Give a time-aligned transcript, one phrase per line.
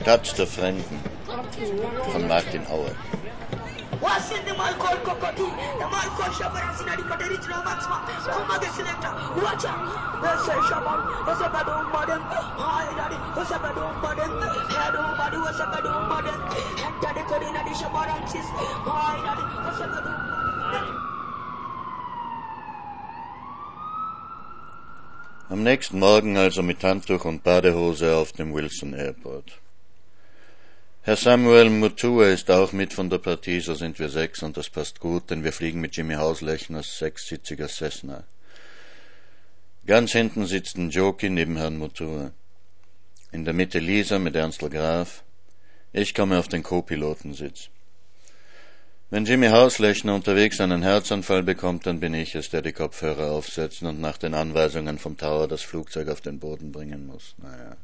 [0.00, 1.00] Stadt der Fremden
[2.12, 2.94] von Martin Auer.
[4.02, 5.46] wasinde malkol kokoti
[5.80, 7.96] da malkol shabara sinadi pateri chlo matsma
[8.34, 9.10] kuma de selecta
[9.44, 9.72] wacha
[10.22, 12.22] wese shabam wese badu modem
[12.62, 14.32] hai dadi wese badu modem
[14.78, 16.40] hadu badu wese badu modem
[16.82, 17.22] hatta de
[19.66, 20.37] wese badu
[25.50, 29.58] Am nächsten Morgen also mit Handtuch und Badehose auf dem Wilson Airport.
[31.00, 34.68] Herr Samuel Mutua ist auch mit von der Partie, so sind wir sechs und das
[34.68, 38.24] passt gut, denn wir fliegen mit Jimmy Hauslechners sechssitziger Cessna.
[39.86, 42.30] Ganz hinten sitzt ein Jockey neben Herrn Mutua.
[43.32, 45.24] In der Mitte Lisa mit Ernstl Graf.
[45.94, 47.70] Ich komme auf den Co-Pilotensitz.
[49.10, 53.88] Wenn Jimmy Hauslechner unterwegs einen Herzanfall bekommt, dann bin ich es, der die Kopfhörer aufsetzen
[53.88, 57.34] und nach den Anweisungen vom Tower das Flugzeug auf den Boden bringen muss.
[57.38, 57.78] Naja.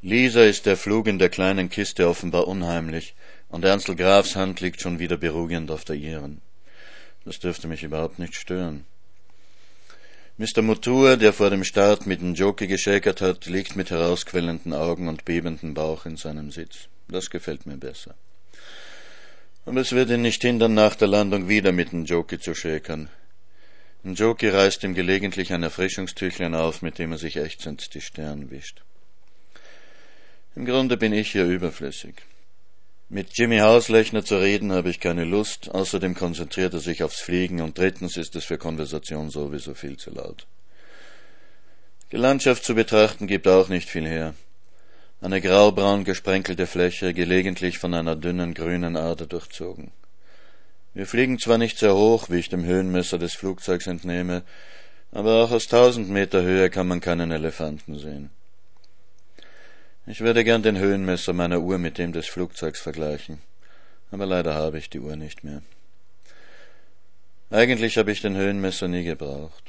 [0.00, 3.16] Lisa ist der Flug in der kleinen Kiste offenbar unheimlich,
[3.48, 6.40] und Ernstl Grafs Hand liegt schon wieder beruhigend auf der ihren.
[7.24, 8.84] Das dürfte mich überhaupt nicht stören.
[10.38, 10.62] Mr.
[10.62, 15.24] Mutua, der vor dem Start mit dem Jockey geschäkert hat, liegt mit herausquellenden Augen und
[15.24, 16.88] bebendem Bauch in seinem Sitz.
[17.08, 18.14] Das gefällt mir besser.
[19.66, 23.08] Aber es wird ihn nicht hindern, nach der Landung wieder mit Jockey zu schäkern.
[24.04, 28.82] Jockey reißt ihm gelegentlich ein Erfrischungstüchlein auf, mit dem er sich ächzend die Stirn wischt.
[30.54, 32.16] Im Grunde bin ich hier überflüssig.
[33.08, 37.60] Mit Jimmy Hauslechner zu reden habe ich keine Lust, außerdem konzentriert er sich aufs Fliegen
[37.60, 40.46] und drittens ist es für Konversation sowieso viel zu laut.
[42.12, 44.34] Die Landschaft zu betrachten gibt auch nicht viel her.
[45.24, 49.90] Eine graubraun gesprenkelte Fläche, gelegentlich von einer dünnen grünen Ader durchzogen.
[50.92, 54.42] Wir fliegen zwar nicht sehr hoch, wie ich dem Höhenmesser des Flugzeugs entnehme,
[55.12, 58.28] aber auch aus tausend Meter Höhe kann man keinen Elefanten sehen.
[60.06, 63.38] Ich würde gern den Höhenmesser meiner Uhr mit dem des Flugzeugs vergleichen,
[64.10, 65.62] aber leider habe ich die Uhr nicht mehr.
[67.48, 69.64] Eigentlich habe ich den Höhenmesser nie gebraucht.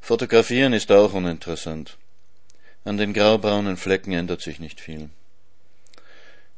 [0.00, 1.98] Fotografieren ist auch uninteressant.
[2.86, 5.10] An den graubraunen Flecken ändert sich nicht viel.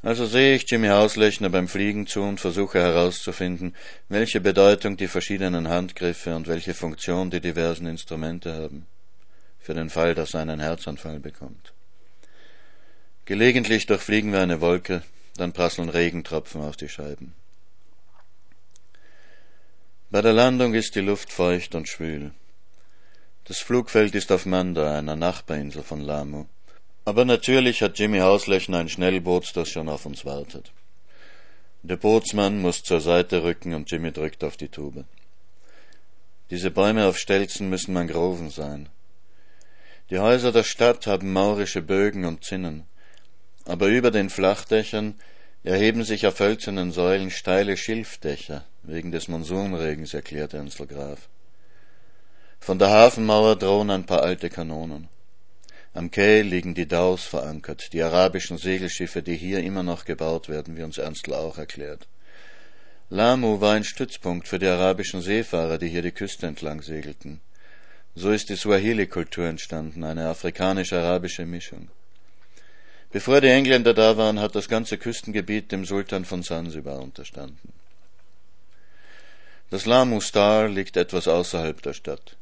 [0.03, 3.75] Also sehe ich Jimmy Hauslechner beim Fliegen zu und versuche herauszufinden,
[4.09, 8.85] welche Bedeutung die verschiedenen Handgriffe und welche Funktion die diversen Instrumente haben,
[9.59, 11.73] für den Fall, dass er einen Herzanfall bekommt.
[13.25, 15.01] Gelegentlich durchfliegen wir eine Wolke,
[15.35, 17.33] dann prasseln Regentropfen auf die Scheiben.
[20.11, 22.33] Bei der Landung ist die Luft feucht und schwül.
[23.49, 26.45] Das Flugfeld ist auf Manda, einer Nachbarinsel von Lamu.
[27.03, 30.71] Aber natürlich hat Jimmy Hauslechner ein Schnellboot, das schon auf uns wartet.
[31.81, 35.03] Der Bootsmann muss zur Seite rücken und Jimmy drückt auf die Tube.
[36.51, 38.87] Diese Bäume auf Stelzen müssen Mangroven sein.
[40.11, 42.85] Die Häuser der Stadt haben maurische Bögen und Zinnen,
[43.65, 45.15] aber über den Flachdächern
[45.63, 51.29] erheben sich auf hölzernen Säulen steile Schilfdächer, wegen des Monsunregens, erklärte Ernstl Graf.
[52.69, 55.07] Von der Hafenmauer drohen ein paar alte Kanonen.
[55.95, 60.77] Am Quai liegen die Daus verankert, die arabischen Segelschiffe, die hier immer noch gebaut werden,
[60.77, 62.07] wie uns Ernstl auch erklärt.
[63.09, 67.41] Lamu war ein Stützpunkt für die arabischen Seefahrer, die hier die Küste entlang segelten.
[68.13, 71.89] So ist die Swahili-Kultur entstanden, eine afrikanisch-arabische Mischung.
[73.11, 77.73] Bevor die Engländer da waren, hat das ganze Küstengebiet dem Sultan von Sansibar unterstanden.
[79.71, 82.35] Das Lamu Star liegt etwas außerhalb der Stadt.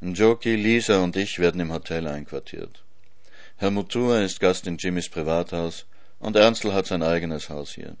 [0.00, 2.84] Njoki, Lisa und ich werden im Hotel einquartiert.
[3.56, 5.86] Herr Mutua ist Gast in Jimmys Privathaus
[6.18, 7.96] und Ernstl hat sein eigenes Haus hier.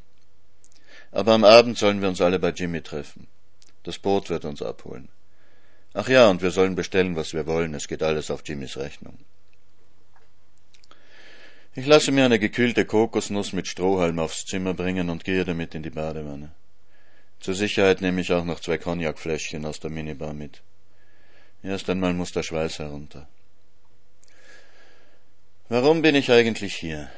[1.10, 3.26] Aber am Abend sollen wir uns alle bei Jimmy treffen.
[3.84, 5.08] Das Boot wird uns abholen.
[5.94, 7.72] Ach ja, und wir sollen bestellen, was wir wollen.
[7.72, 9.16] Es geht alles auf Jimmys Rechnung.
[11.74, 15.82] Ich lasse mir eine gekühlte Kokosnuss mit Strohhalm aufs Zimmer bringen und gehe damit in
[15.82, 16.52] die Badewanne.
[17.40, 20.62] Zur Sicherheit nehme ich auch noch zwei Cognacfläschchen aus der Minibar mit.
[21.66, 23.26] Erst einmal muss der Schweiß herunter.
[25.68, 27.10] Warum bin ich eigentlich hier?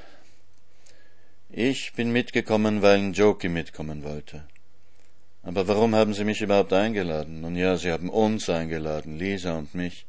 [1.50, 4.44] Ich bin mitgekommen, weil ein Joki mitkommen wollte.
[5.42, 7.42] Aber warum haben Sie mich überhaupt eingeladen?
[7.42, 10.06] Nun ja, Sie haben uns eingeladen, Lisa und mich.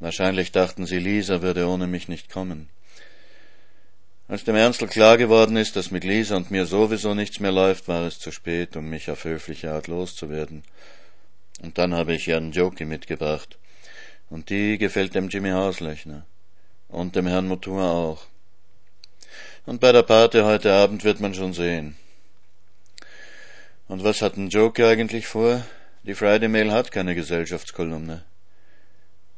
[0.00, 2.68] Wahrscheinlich dachten Sie, Lisa würde ohne mich nicht kommen.
[4.26, 7.86] Als dem Ernstl klar geworden ist, dass mit Lisa und mir sowieso nichts mehr läuft,
[7.86, 10.64] war es zu spät, um mich auf höfliche Art loszuwerden.
[11.62, 13.58] Und dann habe ich Jan Joki mitgebracht.
[14.28, 16.26] Und die gefällt dem Jimmy Hauslechner.
[16.88, 18.26] Und dem Herrn Mutua auch.
[19.64, 21.96] Und bei der Party heute Abend wird man schon sehen.
[23.88, 25.64] Und was hat ein Joki eigentlich vor?
[26.02, 28.24] Die Friday Mail hat keine Gesellschaftskolumne.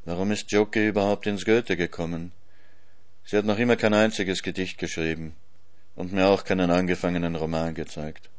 [0.04, 2.32] Warum ist Jockey überhaupt ins Goethe gekommen?
[3.24, 5.34] Sie hat noch immer kein einziges Gedicht geschrieben
[5.96, 8.30] und mir auch keinen angefangenen Roman gezeigt.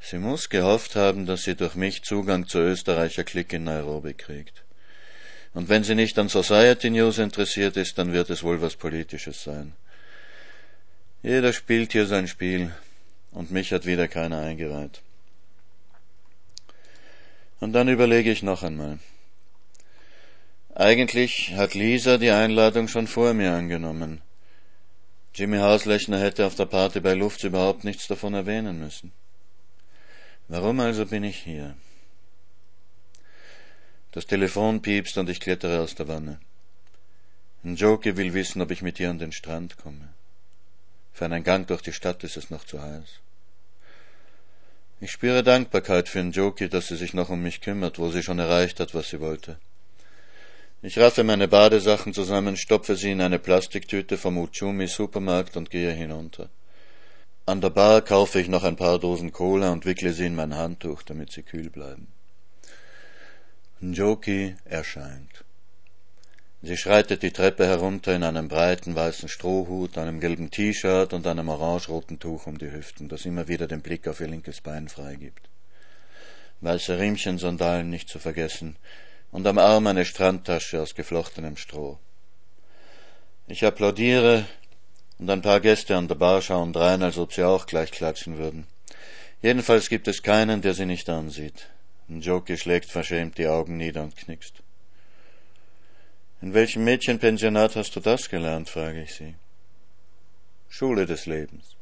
[0.00, 4.62] Sie muss gehofft haben, dass sie durch mich Zugang zur Österreicher Klick in Nairobi kriegt.
[5.52, 9.42] Und wenn sie nicht an Society News interessiert ist, dann wird es wohl was Politisches
[9.42, 9.72] sein.
[11.22, 12.72] Jeder spielt hier sein Spiel,
[13.32, 15.02] und mich hat wieder keiner eingeweiht.
[17.60, 18.98] Und dann überlege ich noch einmal.
[20.74, 24.20] Eigentlich hat Lisa die Einladung schon vor mir angenommen.
[25.34, 29.12] Jimmy Hauslechner hätte auf der Party bei Lufts überhaupt nichts davon erwähnen müssen.
[30.48, 31.76] Warum also bin ich hier?
[34.12, 36.38] Das Telefon piepst und ich klettere aus der Wanne.
[37.64, 40.08] Njoki will wissen, ob ich mit ihr an den Strand komme.
[41.12, 43.20] Für einen Gang durch die Stadt ist es noch zu heiß.
[45.00, 48.38] Ich spüre Dankbarkeit für Njoki, dass sie sich noch um mich kümmert, wo sie schon
[48.38, 49.58] erreicht hat, was sie wollte.
[50.80, 55.92] Ich raffe meine Badesachen zusammen, stopfe sie in eine Plastiktüte vom Uchumi Supermarkt und gehe
[55.92, 56.48] hinunter.
[57.48, 60.56] An der Bar kaufe ich noch ein paar Dosen Cola und wickle sie in mein
[60.56, 62.08] Handtuch, damit sie kühl bleiben.
[63.80, 65.44] Njoki erscheint.
[66.62, 71.48] Sie schreitet die Treppe herunter in einem breiten weißen Strohhut, einem gelben T-Shirt und einem
[71.48, 75.48] orangeroten Tuch um die Hüften, das immer wieder den Blick auf ihr linkes Bein freigibt.
[76.62, 78.74] Weiße Riemchensandalen nicht zu vergessen,
[79.30, 82.00] und am Arm eine Strandtasche aus geflochtenem Stroh.
[83.46, 84.46] Ich applaudiere,
[85.18, 88.38] und ein paar Gäste an der Bar schauen drein, als ob sie auch gleich klatschen
[88.38, 88.66] würden.
[89.42, 91.68] Jedenfalls gibt es keinen, der sie nicht ansieht.
[92.08, 94.54] Njoki schlägt verschämt die Augen nieder und knickst.
[96.42, 98.68] In welchem Mädchenpensionat hast du das gelernt?
[98.68, 99.34] frage ich sie.
[100.68, 101.76] Schule des Lebens.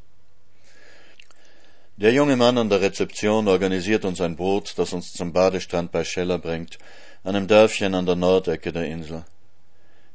[1.97, 6.05] Der junge Mann an der Rezeption organisiert uns ein Boot, das uns zum Badestrand bei
[6.05, 6.79] Scheller bringt,
[7.23, 9.25] einem Dörfchen an der Nordecke der Insel.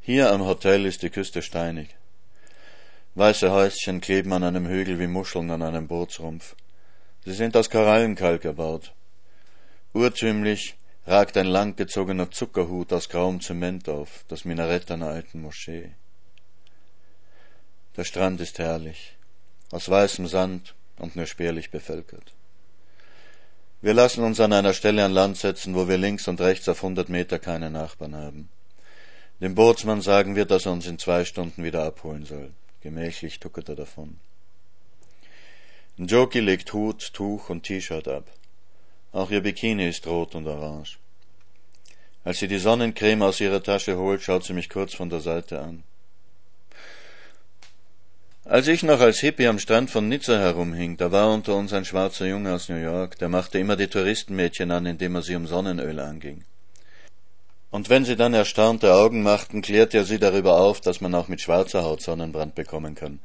[0.01, 1.95] Hier am Hotel ist die Küste steinig.
[3.15, 6.56] Weiße Häuschen kleben an einem Hügel wie Muscheln an einem Bootsrumpf.
[7.25, 8.94] Sie sind aus Korallenkalk erbaut.
[9.94, 10.75] Urtümlich
[11.07, 15.91] ragt ein langgezogener Zuckerhut aus grauem Zement auf, das Minarett einer alten Moschee.
[17.97, 19.17] Der Strand ist herrlich,
[19.71, 22.33] aus weißem Sand und nur spärlich bevölkert.
[23.81, 26.83] Wir lassen uns an einer Stelle an Land setzen, wo wir links und rechts auf
[26.83, 28.50] hundert Meter keine Nachbarn haben.
[29.41, 32.51] Dem Bootsmann sagen wir, dass er uns in zwei Stunden wieder abholen soll.
[32.81, 34.19] Gemächlich tuckert er davon.
[35.97, 38.25] Njoki legt Hut, Tuch und T-Shirt ab.
[39.11, 40.97] Auch ihr Bikini ist rot und orange.
[42.23, 45.59] Als sie die Sonnencreme aus ihrer Tasche holt, schaut sie mich kurz von der Seite
[45.59, 45.83] an.
[48.45, 51.85] Als ich noch als Hippie am Strand von Nizza herumhing, da war unter uns ein
[51.85, 55.47] schwarzer Junge aus New York, der machte immer die Touristenmädchen an, indem er sie um
[55.47, 56.45] Sonnenöl anging.
[57.71, 61.27] Und wenn sie dann erstaunte Augen machten, klärte er sie darüber auf, dass man auch
[61.27, 63.19] mit schwarzer Haut Sonnenbrand bekommen kann.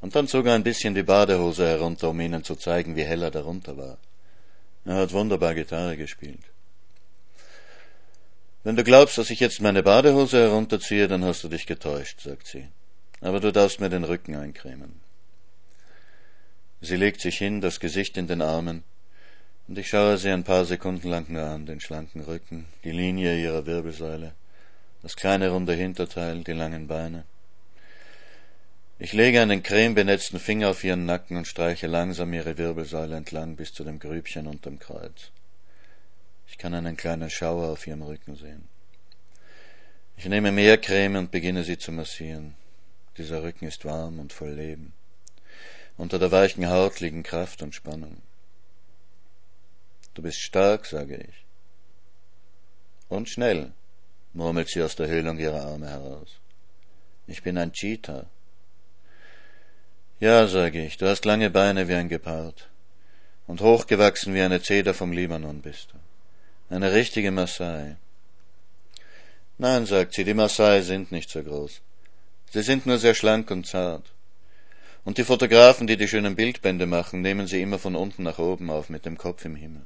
[0.00, 3.22] Und dann zog er ein bisschen die Badehose herunter, um ihnen zu zeigen, wie hell
[3.22, 3.96] er darunter war.
[4.84, 6.40] Er hat wunderbar Gitarre gespielt.
[8.62, 12.46] Wenn du glaubst, dass ich jetzt meine Badehose herunterziehe, dann hast du dich getäuscht, sagt
[12.48, 12.68] sie.
[13.20, 15.00] Aber du darfst mir den Rücken eincremen.
[16.80, 18.84] Sie legt sich hin, das Gesicht in den Armen,
[19.68, 23.38] und ich schaue sie ein paar Sekunden lang nur an, den schlanken Rücken, die Linie
[23.38, 24.32] ihrer Wirbelsäule,
[25.02, 27.24] das kleine runde Hinterteil, die langen Beine.
[28.98, 33.74] Ich lege einen cremebenetzten Finger auf ihren Nacken und streiche langsam ihre Wirbelsäule entlang bis
[33.74, 35.30] zu dem Grübchen unterm Kreuz.
[36.48, 38.68] Ich kann einen kleinen Schauer auf ihrem Rücken sehen.
[40.16, 42.54] Ich nehme mehr Creme und beginne sie zu massieren.
[43.18, 44.94] Dieser Rücken ist warm und voll Leben.
[45.98, 48.22] Unter der weichen Haut liegen Kraft und Spannung.
[50.16, 51.44] Du bist stark, sage ich.
[53.10, 53.72] Und schnell,
[54.32, 56.40] murmelt sie aus der Höhlung ihrer Arme heraus.
[57.26, 58.24] Ich bin ein Cheetah.
[60.18, 62.70] Ja, sage ich, du hast lange Beine wie ein Gepard.
[63.46, 66.74] Und hochgewachsen wie eine Zeder vom Libanon bist du.
[66.74, 67.96] Eine richtige Maasai.
[69.58, 71.82] Nein, sagt sie, die Maasai sind nicht so groß.
[72.52, 74.14] Sie sind nur sehr schlank und zart.
[75.04, 78.70] Und die Fotografen, die die schönen Bildbände machen, nehmen sie immer von unten nach oben
[78.70, 79.82] auf mit dem Kopf im Himmel.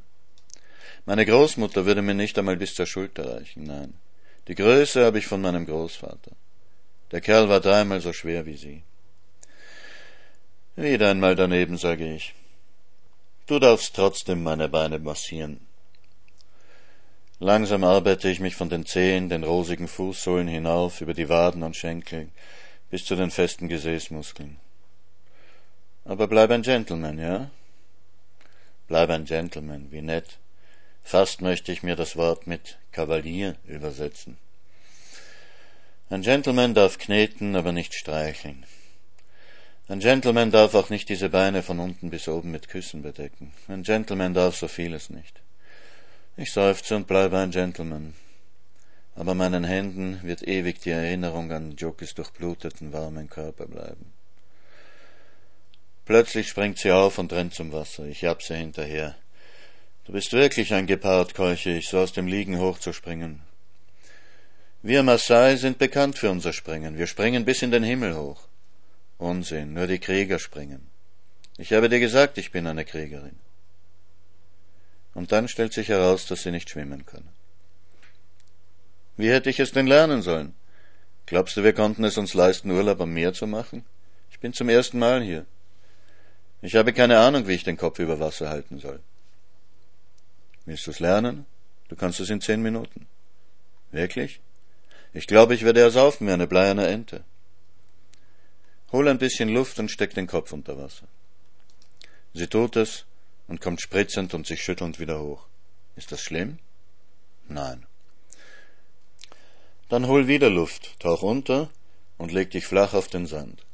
[1.07, 3.95] Meine Großmutter würde mir nicht einmal bis zur Schulter reichen, nein.
[4.49, 6.33] Die Größe habe ich von meinem Großvater.
[7.13, 8.83] Der Kerl war dreimal so schwer wie sie.
[10.77, 12.35] Wieder einmal daneben, sage ich.
[13.47, 15.61] Du darfst trotzdem meine Beine massieren.
[17.41, 21.75] Langsam arbeite ich mich von den Zehen, den rosigen Fußsohlen hinauf, über die Waden und
[21.75, 22.29] Schenkel,
[22.91, 24.59] bis zu den festen Gesäßmuskeln.
[26.05, 27.51] Aber bleib ein Gentleman, ja?
[28.89, 30.39] Bleib ein Gentleman, wie nett.
[31.03, 34.37] Fast möchte ich mir das Wort mit Kavalier übersetzen.
[36.09, 38.67] Ein Gentleman darf kneten, aber nicht streicheln.
[39.89, 43.53] Ein Gentleman darf auch nicht diese Beine von unten bis oben mit Küssen bedecken.
[43.67, 45.41] Ein Gentleman darf so vieles nicht.
[46.37, 48.15] Ich seufze und bleibe ein Gentleman.
[49.17, 54.13] Aber meinen Händen wird ewig die Erinnerung an Jokis durchbluteten, warmen Körper bleiben.
[56.05, 58.05] Plötzlich springt sie auf und rennt zum Wasser.
[58.05, 59.17] Ich jab sie hinterher.
[60.11, 63.43] Du bist wirklich ein Gepard, keuche ich, so aus dem Liegen hochzuspringen.
[64.83, 66.99] Wir Maasai sind bekannt für unser Springen.
[66.99, 68.49] Wir springen bis in den Himmel hoch.
[69.19, 70.89] Unsinn, nur die Krieger springen.
[71.59, 73.39] Ich habe dir gesagt, ich bin eine Kriegerin.
[75.15, 77.29] Und dann stellt sich heraus, dass sie nicht schwimmen kann.
[79.17, 80.55] Wie hätte ich es denn lernen sollen?
[81.27, 83.85] Glaubst du, wir konnten es uns leisten, Urlaub am Meer zu machen?
[84.33, 85.47] Ich bin zum ersten Mal hier.
[86.63, 88.99] Ich habe keine Ahnung, wie ich den Kopf über Wasser halten soll.
[90.71, 91.47] Willst du es lernen?
[91.89, 93.09] Du kannst es in zehn Minuten.
[93.91, 94.41] Wirklich?
[95.13, 97.25] Ich glaube, ich werde ersaufen wie eine bleierne Ente.
[98.93, 101.09] Hol ein bisschen Luft und steck den Kopf unter Wasser.
[102.35, 103.05] Sie tut es
[103.49, 105.45] und kommt spritzend und sich schüttelnd wieder hoch.
[105.97, 106.61] Ist das schlimm?
[107.49, 107.85] Nein.
[109.89, 111.69] Dann hol wieder Luft, tauch unter
[112.17, 113.67] und leg dich flach auf den Sand.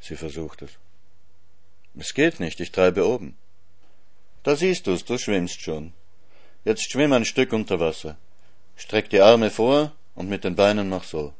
[0.00, 0.72] Sie versucht es.
[1.96, 3.36] Es geht nicht, ich treibe oben.
[4.42, 5.92] Da siehst du's, du schwimmst schon.
[6.64, 8.16] Jetzt schwimm ein Stück unter Wasser.
[8.76, 11.32] Streck die Arme vor und mit den Beinen mach so.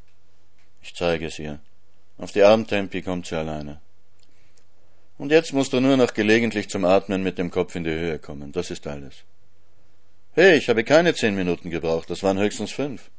[0.81, 1.59] Ich zeige es ihr.
[2.17, 3.81] Auf die Armtempi kommt sie alleine.
[5.17, 8.19] Und jetzt musst du nur noch gelegentlich zum Atmen mit dem Kopf in die Höhe
[8.19, 8.51] kommen.
[8.51, 9.23] Das ist alles.
[10.33, 13.11] Hey, ich habe keine zehn Minuten gebraucht, das waren höchstens fünf.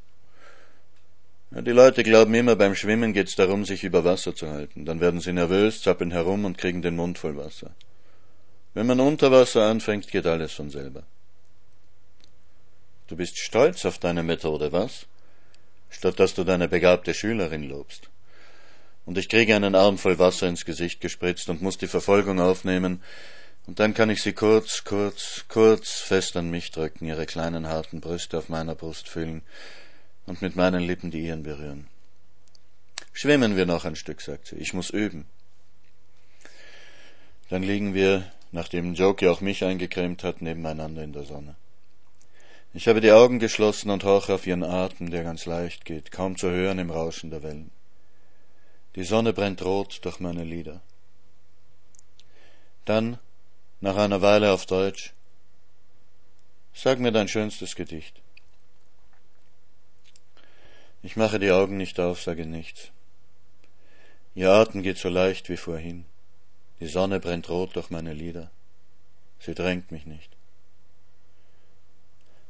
[1.51, 4.83] Ja, die Leute glauben immer, beim Schwimmen geht's darum, sich über Wasser zu halten.
[4.85, 7.71] Dann werden sie nervös, zappeln herum und kriegen den Mund voll Wasser.
[8.75, 11.03] Wenn man unter Wasser anfängt, geht alles von selber.
[13.07, 15.07] Du bist stolz auf deine Methode, was?
[15.89, 18.09] Statt dass du deine begabte Schülerin lobst.
[19.05, 23.01] Und ich kriege einen Arm voll Wasser ins Gesicht gespritzt und muss die Verfolgung aufnehmen,
[23.67, 27.99] und dann kann ich sie kurz, kurz, kurz fest an mich drücken, ihre kleinen harten
[27.99, 29.41] Brüste auf meiner Brust fühlen
[30.27, 31.87] und mit meinen Lippen die ihren berühren.
[33.11, 34.57] Schwimmen wir noch ein Stück, sagt sie.
[34.57, 35.25] Ich muss üben.
[37.49, 41.55] Dann liegen wir, nachdem Joki auch mich eingecremt hat, nebeneinander in der Sonne.
[42.73, 46.37] Ich habe die Augen geschlossen und horche auf ihren Atem, der ganz leicht geht, kaum
[46.37, 47.69] zu hören im Rauschen der Wellen.
[48.95, 50.81] Die Sonne brennt rot durch meine Lieder.
[52.85, 53.19] Dann,
[53.81, 55.13] nach einer Weile auf Deutsch,
[56.73, 58.21] sag mir dein schönstes Gedicht.
[61.03, 62.91] Ich mache die Augen nicht auf, sage nichts.
[64.33, 66.05] Ihr Atem geht so leicht wie vorhin.
[66.79, 68.51] Die Sonne brennt rot durch meine Lieder.
[69.39, 70.29] Sie drängt mich nicht.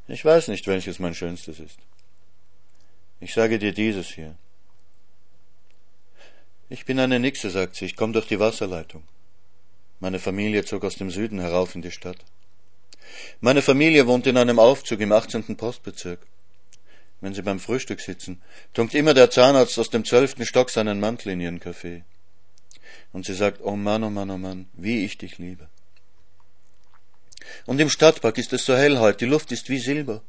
[0.08, 1.80] Ich weiß nicht, welches mein schönstes ist.
[3.20, 4.36] Ich sage dir dieses hier.
[6.70, 9.04] Ich bin eine Nixe, sagt sie, ich komme durch die Wasserleitung.
[10.00, 12.18] Meine Familie zog aus dem Süden herauf in die Stadt.
[13.40, 15.56] Meine Familie wohnt in einem Aufzug im 18.
[15.56, 16.20] Postbezirk
[17.22, 18.42] wenn sie beim Frühstück sitzen,
[18.74, 22.04] tunkt immer der Zahnarzt aus dem zwölften Stock seinen Mantel in ihren Kaffee.
[23.16, 25.70] Und sie sagt, oh Mann, oh Mann, oh Mann, wie ich dich liebe.
[27.66, 30.22] Und im Stadtpark ist es so hell heute, die Luft ist wie Silber.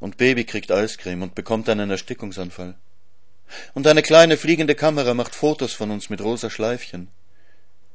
[0.00, 2.76] Und Baby kriegt Eiscreme und bekommt einen Erstickungsanfall.
[3.74, 7.08] Und eine kleine fliegende Kamera macht Fotos von uns mit rosa Schleifchen.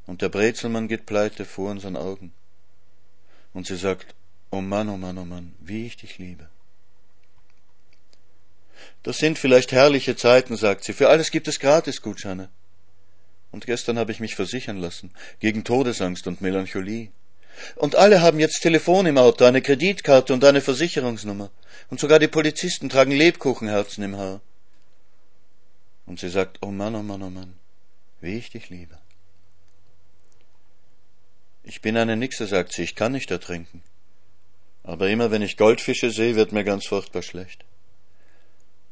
[0.05, 2.31] Und der Brezelmann geht pleite vor unseren Augen.
[3.55, 4.13] Und sie sagt,
[4.51, 6.47] oh Mann, oh Mann, oh Mann, wie ich dich liebe.
[9.01, 10.93] Das sind vielleicht herrliche Zeiten, sagt sie.
[10.93, 12.49] Für alles gibt es Gratisgutscheine.
[13.51, 17.09] Und gestern habe ich mich versichern lassen, gegen Todesangst und Melancholie.
[17.75, 21.49] Und alle haben jetzt Telefon im Auto, eine Kreditkarte und eine Versicherungsnummer.
[21.89, 24.41] Und sogar die Polizisten tragen Lebkuchenherzen im Haar.
[26.05, 27.53] Und sie sagt, oh Mann, oh Mann, oh Mann,
[28.21, 28.97] wie ich dich liebe.
[31.63, 33.83] Ich bin eine Nixe, sagt sie, ich kann nicht ertrinken.
[34.83, 37.63] Aber immer wenn ich Goldfische sehe, wird mir ganz furchtbar schlecht.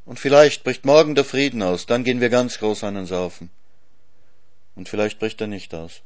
[0.06, 3.50] Und vielleicht bricht morgen der Frieden aus, dann gehen wir ganz groß einen saufen.
[4.78, 6.04] Und vielleicht bricht er nicht aus,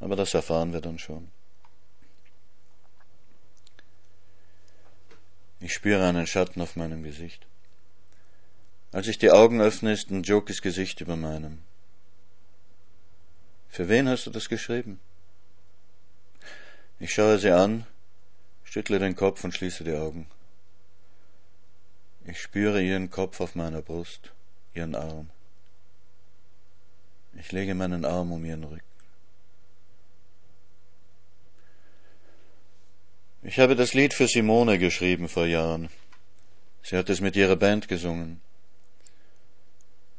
[0.00, 1.30] aber das erfahren wir dann schon.
[5.60, 7.46] Ich spüre einen Schatten auf meinem Gesicht.
[8.92, 11.60] Als ich die Augen öffne, ist ein Jokis Gesicht über meinem.
[13.68, 15.00] Für wen hast du das geschrieben?
[16.98, 17.86] Ich schaue sie an,
[18.62, 20.28] schüttle den Kopf und schließe die Augen.
[22.24, 24.32] Ich spüre ihren Kopf auf meiner Brust,
[24.72, 25.28] ihren Arm.
[27.38, 28.82] Ich lege meinen Arm um ihren Rücken.
[33.42, 35.90] Ich habe das Lied für Simone geschrieben vor Jahren.
[36.82, 38.40] Sie hat es mit ihrer Band gesungen.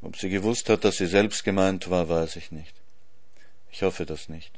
[0.02, 2.76] Ob sie gewusst hat, dass sie selbst gemeint war, weiß ich nicht.
[3.72, 4.52] Ich hoffe das nicht.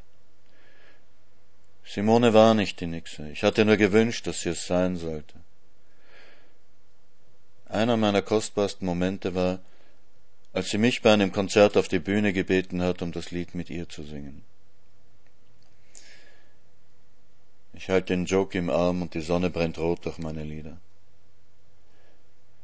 [1.85, 3.29] Simone war nicht die Nixe.
[3.29, 5.35] Ich hatte nur gewünscht, dass sie es sein sollte.
[7.69, 9.59] Einer meiner kostbarsten Momente war,
[10.57, 13.69] als sie mich bei einem Konzert auf die Bühne gebeten hat, um das Lied mit
[13.69, 14.41] ihr zu singen.
[17.73, 20.77] Ich halte den Joke im Arm und die Sonne brennt rot durch meine Lieder.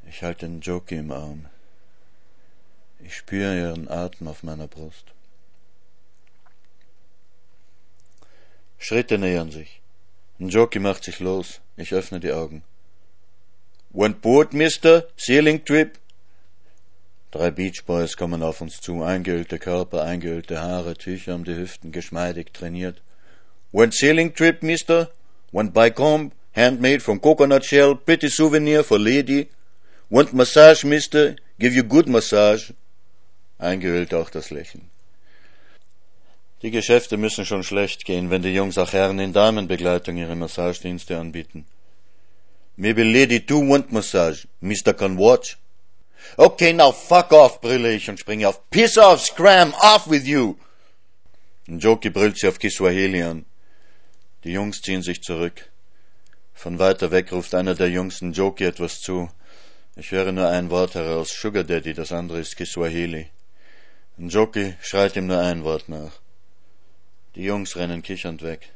[0.09, 1.45] Ich halte den Joke im Arm.
[2.99, 5.05] Ich spüre ihren Atem auf meiner Brust.
[8.79, 9.81] Schritte nähern sich.
[10.39, 11.61] Jockey macht sich los.
[11.77, 12.63] Ich öffne die Augen.
[13.91, 15.07] Want board, Mister?
[15.15, 15.99] Sailing Trip?
[17.33, 21.91] Drei Beach Boys kommen auf uns zu, eingeölte Körper, eingeölte Haare, Tücher um die Hüften,
[21.91, 23.01] geschmeidig trainiert.
[23.71, 25.09] One sailing trip, mister?
[25.51, 29.47] One Bicom, handmade from coconut shell, pretty souvenir for lady.
[30.11, 31.35] Want massage, mister?
[31.57, 32.73] Give you good massage.
[33.57, 34.91] Eingehüllt auch das Lächeln.
[36.61, 41.17] Die Geschäfte müssen schon schlecht gehen, wenn die Jungs auch Herren in Damenbegleitung ihre Massagedienste
[41.17, 41.65] anbieten.
[42.75, 44.45] Maybe lady too want massage.
[44.61, 45.57] Mister can watch.
[46.37, 48.69] Okay, now fuck off, brülle ich und springe auf.
[48.69, 50.55] Piss off, scram, off with you!
[51.67, 53.45] Joki brüllt sie auf Kiswahili an.
[54.43, 55.71] Die Jungs ziehen sich zurück.
[56.53, 59.29] Von weiter weg ruft einer der Jungs Joki etwas zu.
[59.95, 63.29] Ich höre nur ein Wort heraus, Sugar Daddy, das andere ist Kiswahili.
[64.17, 66.13] Joki schreit ihm nur ein Wort nach.
[67.35, 68.71] Die Jungs rennen kichernd weg.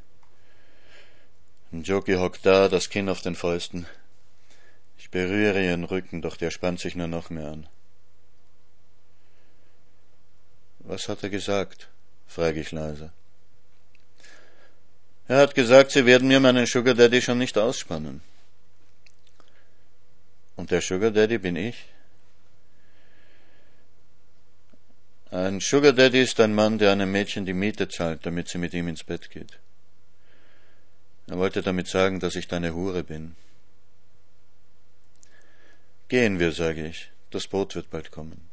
[1.71, 3.87] Joki hockt da, das Kinn auf den Fäusten.
[4.97, 7.67] Ich berühre ihren Rücken, doch der spannt sich nur noch mehr an.
[10.79, 11.89] Was hat er gesagt?
[12.27, 13.11] frage ich leise.
[15.27, 18.21] Er hat gesagt, Sie werden mir meinen Sugar Daddy schon nicht ausspannen.
[20.55, 21.85] Und der Sugar Daddy bin ich?
[25.29, 28.73] Ein Sugar Daddy ist ein Mann, der einem Mädchen die Miete zahlt, damit sie mit
[28.73, 29.59] ihm ins Bett geht.
[31.27, 33.35] Er wollte damit sagen, dass ich deine Hure bin.
[36.09, 38.49] Gehen wir, sage ich, das Boot wird bald kommen.